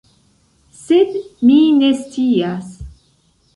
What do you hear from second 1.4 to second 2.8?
mi ne scias.